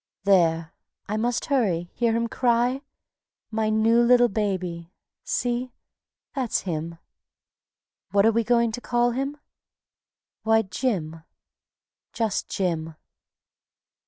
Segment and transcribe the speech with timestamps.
[0.23, 0.73] There!
[1.07, 1.91] I must hurry...
[1.93, 2.81] hear him cry?
[3.51, 4.91] My new little baby....
[5.23, 5.73] See!
[6.33, 6.97] that's him.
[8.09, 9.37] What are we going to call him?
[10.41, 11.21] Why, Jim,
[12.13, 12.95] just Jim.